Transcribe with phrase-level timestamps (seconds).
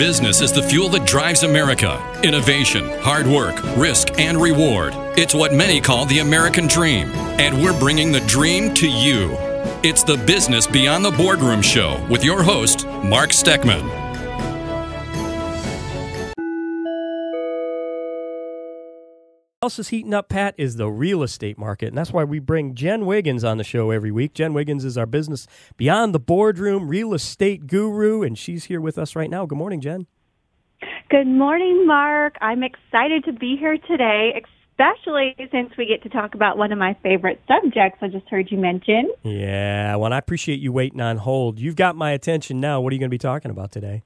[0.00, 2.00] business is the fuel that drives America.
[2.24, 4.94] Innovation, hard work, risk, and reward.
[5.18, 7.10] It's what many call the American dream.
[7.38, 9.36] And we're bringing the dream to you.
[9.82, 13.99] It's the Business Beyond the Boardroom Show with your host, Mark Steckman.
[19.62, 21.88] Else is heating up, Pat, is the real estate market.
[21.88, 24.32] And that's why we bring Jen Wiggins on the show every week.
[24.32, 28.96] Jen Wiggins is our business beyond the boardroom real estate guru, and she's here with
[28.96, 29.44] us right now.
[29.44, 30.06] Good morning, Jen.
[31.10, 32.36] Good morning, Mark.
[32.40, 36.78] I'm excited to be here today, especially since we get to talk about one of
[36.78, 39.12] my favorite subjects I just heard you mention.
[39.24, 41.58] Yeah, well, I appreciate you waiting on hold.
[41.58, 42.80] You've got my attention now.
[42.80, 44.04] What are you going to be talking about today?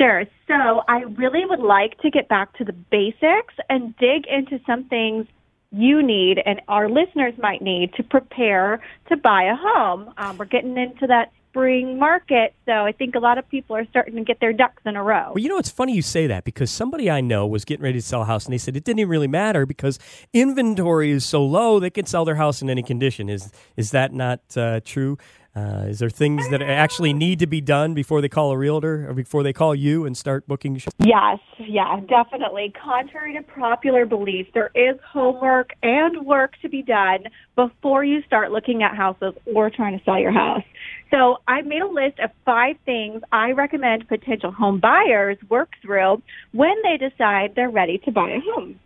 [0.00, 0.24] Sure.
[0.48, 4.84] So I really would like to get back to the basics and dig into some
[4.84, 5.26] things
[5.72, 10.12] you need and our listeners might need to prepare to buy a home.
[10.16, 13.84] Um, we're getting into that spring market, so I think a lot of people are
[13.86, 15.32] starting to get their ducks in a row.
[15.34, 17.98] Well, you know, it's funny you say that because somebody I know was getting ready
[17.98, 19.98] to sell a house and they said it didn't even really matter because
[20.32, 23.28] inventory is so low they can sell their house in any condition.
[23.28, 25.18] Is is that not uh, true?
[25.54, 29.10] Uh, is there things that actually need to be done before they call a realtor
[29.10, 30.78] or before they call you and start booking?
[30.78, 32.72] Sh- yes, yeah, definitely.
[32.80, 37.24] Contrary to popular belief, there is homework and work to be done
[37.56, 40.62] before you start looking at houses or trying to sell your house.
[41.10, 46.22] So I made a list of five things I recommend potential home buyers work through
[46.52, 48.78] when they decide they're ready to buy a home.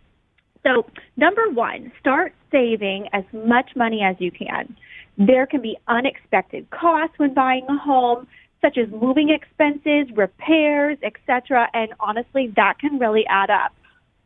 [0.65, 0.85] So
[1.15, 4.75] number one, start saving as much money as you can.
[5.17, 8.27] There can be unexpected costs when buying a home,
[8.61, 11.69] such as moving expenses, repairs, etc.
[11.73, 13.73] And honestly, that can really add up.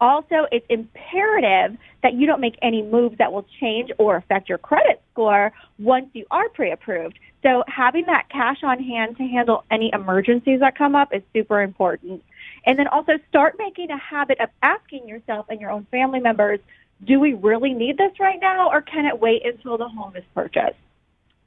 [0.01, 4.57] Also, it's imperative that you don't make any moves that will change or affect your
[4.57, 7.19] credit score once you are pre-approved.
[7.43, 11.61] So having that cash on hand to handle any emergencies that come up is super
[11.61, 12.23] important.
[12.65, 16.59] And then also start making a habit of asking yourself and your own family members,
[17.05, 20.23] do we really need this right now or can it wait until the home is
[20.33, 20.75] purchased?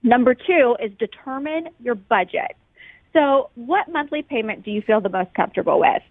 [0.02, 2.56] Number two is determine your budget.
[3.12, 6.02] So what monthly payment do you feel the most comfortable with?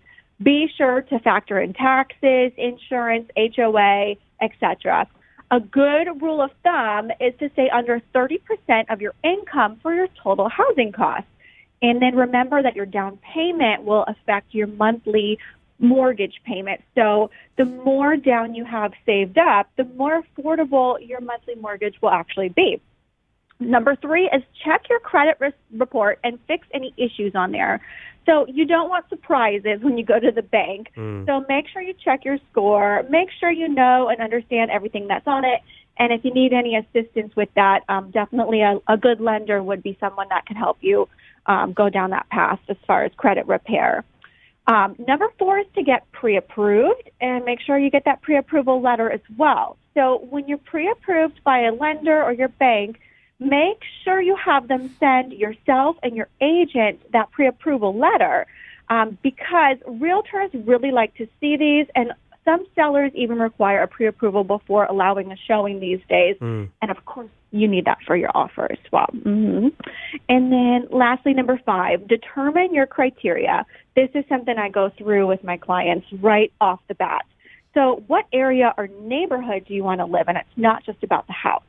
[0.41, 5.07] Be sure to factor in taxes, insurance, HOA, etc.
[5.51, 8.39] A good rule of thumb is to stay under 30%
[8.89, 11.27] of your income for your total housing costs.
[11.81, 15.39] And then remember that your down payment will affect your monthly
[15.79, 16.81] mortgage payment.
[16.95, 22.11] So the more down you have saved up, the more affordable your monthly mortgage will
[22.11, 22.79] actually be.
[23.59, 27.81] Number three is check your credit risk report and fix any issues on there.
[28.25, 30.91] So you don't want surprises when you go to the bank.
[30.95, 31.25] Mm.
[31.25, 33.03] So make sure you check your score.
[33.09, 35.61] Make sure you know and understand everything that's on it.
[35.97, 39.83] And if you need any assistance with that, um, definitely a, a good lender would
[39.83, 41.07] be someone that can help you
[41.45, 44.03] um, go down that path as far as credit repair.
[44.67, 49.11] Um, number four is to get pre-approved and make sure you get that pre-approval letter
[49.11, 49.77] as well.
[49.95, 52.99] So when you're pre-approved by a lender or your bank,
[53.39, 58.45] make sure you have them send yourself and your agent that pre-approval letter
[58.89, 62.13] um, because realtors really like to see these and
[62.45, 66.35] some sellers even require a pre-approval before allowing a showing these days.
[66.39, 66.69] Mm.
[66.81, 69.09] And of course, you need that for your offer as well.
[69.13, 69.67] Mm-hmm.
[70.29, 73.65] And then lastly, number five, determine your criteria.
[73.95, 77.25] This is something I go through with my clients right off the bat.
[77.73, 80.35] So what area or neighborhood do you want to live in?
[80.35, 81.63] It's not just about the house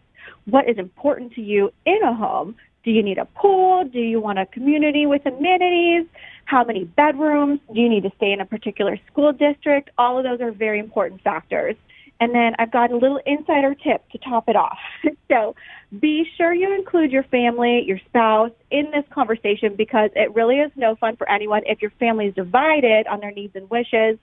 [0.46, 2.56] what is important to you in a home.
[2.84, 3.84] Do you need a pool?
[3.84, 6.06] Do you want a community with amenities?
[6.46, 7.60] How many bedrooms?
[7.72, 9.90] Do you need to stay in a particular school district?
[9.98, 11.76] All of those are very important factors.
[12.22, 14.78] And then I've got a little insider tip to top it off.
[15.28, 15.56] so
[15.98, 20.70] be sure you include your family, your spouse in this conversation because it really is
[20.76, 24.18] no fun for anyone if your family is divided on their needs and wishes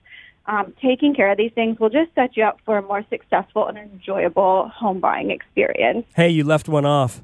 [0.46, 3.66] um, taking care of these things will just set you up for a more successful
[3.66, 6.06] and enjoyable home buying experience.
[6.16, 7.22] Hey, you left one off.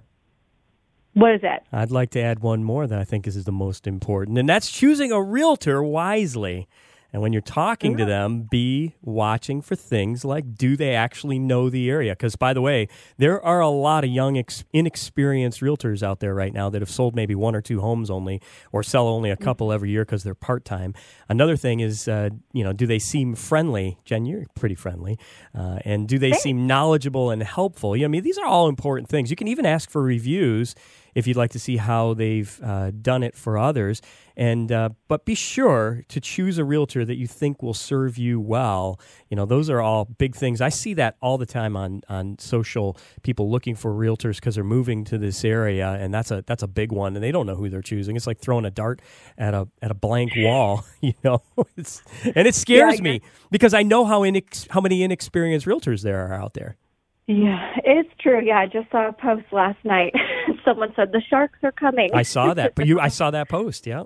[1.15, 1.63] What is it?
[1.73, 4.71] I'd like to add one more that I think is the most important, and that's
[4.71, 6.69] choosing a realtor wisely.
[7.13, 7.99] And when you're talking yeah.
[7.99, 12.13] to them, be watching for things like do they actually know the area?
[12.13, 16.35] Because, by the way, there are a lot of young, ex- inexperienced realtors out there
[16.35, 18.41] right now that have sold maybe one or two homes only
[18.73, 20.95] or sell only a couple every year because they're part time.
[21.29, 23.99] Another thing is, uh, you know, do they seem friendly?
[24.05, 25.19] Jen, you're pretty friendly.
[25.55, 27.97] Uh, and do they seem knowledgeable and helpful?
[27.97, 29.31] You know, I mean, these are all important things.
[29.31, 30.75] You can even ask for reviews
[31.17, 34.03] if you'd like to see how they've uh, done it for others.
[34.37, 38.39] And uh, but be sure to choose a realtor that you think will serve you
[38.39, 39.01] well.
[39.31, 40.61] You know, those are all big things.
[40.61, 42.99] I see that all the time on on social.
[43.23, 46.69] People looking for realtors because they're moving to this area, and that's a that's a
[46.69, 47.17] big one.
[47.17, 48.15] And they don't know who they're choosing.
[48.15, 49.01] It's like throwing a dart
[49.39, 50.85] at a at a blank wall.
[51.03, 51.43] You know,
[51.77, 53.21] it's, and it scares yeah, me
[53.51, 56.77] because I know how inex- how many inexperienced realtors there are out there.
[57.27, 58.41] Yeah, it's true.
[58.45, 60.15] Yeah, I just saw a post last night.
[60.65, 62.11] Someone said the sharks are coming.
[62.15, 62.75] I saw that.
[62.75, 64.05] But you I saw that post, yeah.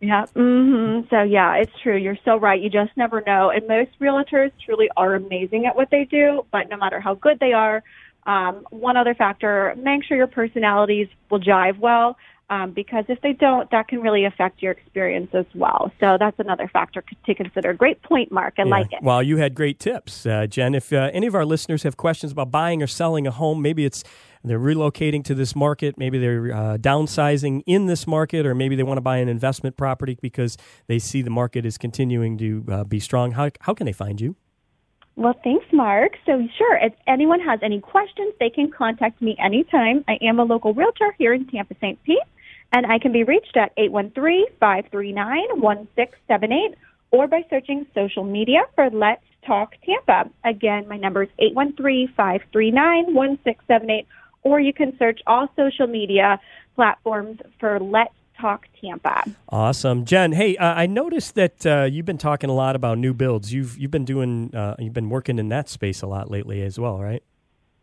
[0.00, 0.26] Yeah.
[0.36, 1.08] Mm-hmm.
[1.10, 1.96] So yeah, it's true.
[1.96, 2.60] You're so right.
[2.60, 3.50] You just never know.
[3.50, 7.40] And most realtors truly are amazing at what they do, but no matter how good
[7.40, 7.82] they are,
[8.26, 12.16] um, one other factor, make sure your personalities will jive well
[12.50, 15.92] um, because if they don't, that can really affect your experience as well.
[16.00, 17.74] So that's another factor to consider.
[17.74, 18.54] Great point, Mark.
[18.58, 18.70] I yeah.
[18.70, 19.02] like it.
[19.02, 20.74] Well, you had great tips, uh, Jen.
[20.74, 23.84] If uh, any of our listeners have questions about buying or selling a home, maybe
[23.84, 24.02] it's
[24.44, 28.82] they're relocating to this market, maybe they're uh, downsizing in this market, or maybe they
[28.82, 30.56] want to buy an investment property because
[30.86, 33.32] they see the market is continuing to uh, be strong.
[33.32, 34.36] How how can they find you?
[35.16, 36.12] Well, thanks, Mark.
[36.26, 40.04] So, sure, if anyone has any questions, they can contact me anytime.
[40.06, 42.00] I am a local realtor here in Tampa St.
[42.04, 42.18] Pete
[42.72, 46.74] and I can be reached at 813-539-1678
[47.10, 50.28] or by searching social media for Let's Talk Tampa.
[50.44, 54.04] Again, my number is 813-539-1678
[54.42, 56.40] or you can search all social media
[56.74, 59.24] platforms for Let's Talk Tampa.
[59.48, 60.32] Awesome, Jen.
[60.32, 63.52] Hey, uh, I noticed that uh, you've been talking a lot about new builds.
[63.52, 66.78] You've you've been doing uh, you've been working in that space a lot lately as
[66.78, 67.22] well, right?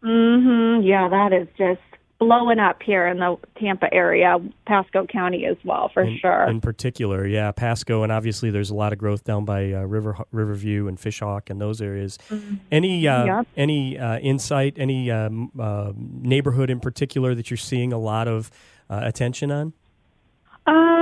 [0.02, 0.88] Mm-hmm.
[0.88, 1.82] Yeah, that is just
[2.20, 6.44] blowing up here in the Tampa area, Pasco County as well, for in, sure.
[6.48, 10.18] In particular, yeah, Pasco, and obviously there's a lot of growth down by uh, River
[10.32, 12.18] Riverview and Fishhawk and those areas.
[12.30, 12.56] Mm-hmm.
[12.72, 13.48] Any uh, yep.
[13.58, 18.50] any uh, insight, any um, uh, neighborhood in particular that you're seeing a lot of
[18.90, 19.74] uh, attention on?
[20.68, 20.95] Um,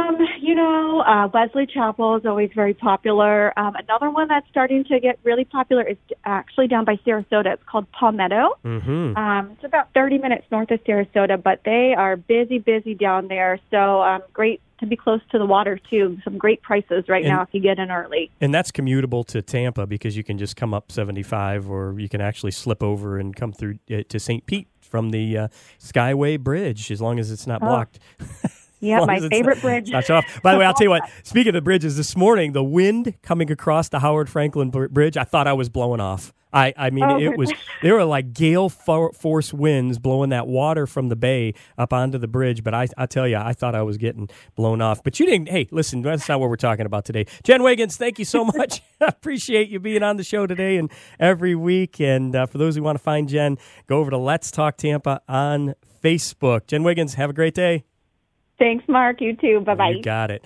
[0.54, 3.58] you know, uh, Wesley Chapel is always very popular.
[3.58, 7.54] Um, another one that's starting to get really popular is actually down by Sarasota.
[7.54, 8.60] It's called Palmetto.
[8.64, 9.18] Mm-hmm.
[9.18, 13.60] Um, it's about 30 minutes north of Sarasota, but they are busy, busy down there.
[13.72, 16.20] So um, great to be close to the water too.
[16.24, 18.30] Some great prices right and, now if you get in early.
[18.40, 22.22] And that's commutable to Tampa because you can just come up 75, or you can
[22.22, 24.46] actually slip over and come through uh, to St.
[24.46, 25.48] Pete from the uh,
[25.80, 27.66] Skyway Bridge as long as it's not oh.
[27.66, 27.98] blocked.
[28.84, 29.90] Yeah, my favorite bridge.
[29.90, 30.42] Not off.
[30.42, 31.10] By the way, I'll tell you what.
[31.24, 35.48] Speaking of bridges, this morning the wind coming across the Howard Frankland Bridge, I thought
[35.48, 36.34] I was blowing off.
[36.54, 37.52] I, I mean, oh, it was
[37.82, 42.28] there were like gale force winds blowing that water from the bay up onto the
[42.28, 42.64] bridge.
[42.64, 45.04] But I, I tell you, I thought I was getting blown off.
[45.04, 45.50] But you didn't.
[45.50, 47.26] Hey, listen, that's not what we're talking about today.
[47.44, 48.82] Jen Wiggins, thank you so much.
[49.02, 52.00] I appreciate you being on the show today and every week.
[52.00, 53.58] And uh, for those who want to find Jen,
[53.88, 56.68] go over to Let's Talk Tampa on Facebook.
[56.68, 57.86] Jen Wiggins, have a great day.
[58.60, 59.22] Thanks, Mark.
[59.22, 59.62] You too.
[59.62, 59.90] Bye bye.
[59.90, 60.44] You got it.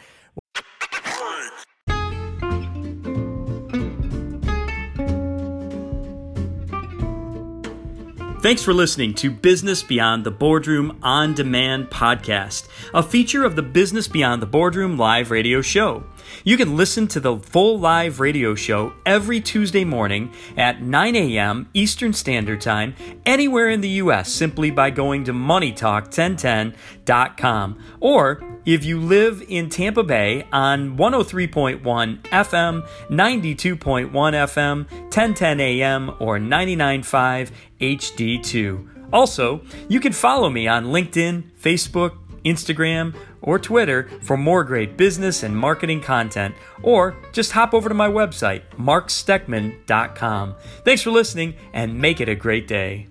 [8.40, 13.64] Thanks for listening to Business Beyond the Boardroom On Demand podcast, a feature of the
[13.64, 16.06] Business Beyond the Boardroom live radio show.
[16.44, 21.70] You can listen to the full live radio show every Tuesday morning at 9 a.m.
[21.74, 24.32] Eastern Standard Time anywhere in the U.S.
[24.32, 27.84] simply by going to MoneyTalk1010.com.
[28.00, 36.38] Or if you live in Tampa Bay on 103.1 FM, 92.1 FM, 1010 AM, or
[36.38, 38.88] 99.5 HD2.
[39.14, 42.18] Also, you can follow me on LinkedIn, Facebook,
[42.48, 47.96] Instagram, or Twitter for more great business and marketing content, or just hop over to
[47.96, 50.56] my website, marksteckman.com.
[50.84, 53.08] Thanks for listening and make it a great day.